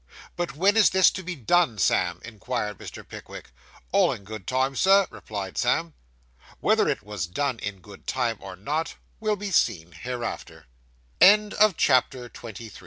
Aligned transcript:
'But 0.35 0.55
when 0.55 0.77
is 0.77 0.89
this 0.89 1.11
to 1.11 1.21
be 1.21 1.35
done, 1.35 1.77
Sam?' 1.77 2.21
inquired 2.25 2.79
Mr. 2.79 3.07
Pickwick. 3.07 3.51
'All 3.91 4.11
in 4.11 4.23
good 4.23 4.47
time, 4.47 4.75
Sir,' 4.75 5.05
replied 5.11 5.59
Sam. 5.59 5.93
Whether 6.59 6.89
it 6.89 7.03
was 7.03 7.27
done 7.27 7.59
in 7.59 7.81
good 7.81 8.07
time, 8.07 8.37
or 8.39 8.55
not, 8.55 8.95
will 9.19 9.35
be 9.35 9.51
seen 9.51 9.91
hereafter. 9.91 10.65
CHAPTER 11.21 12.29
XXIV. 12.31 12.79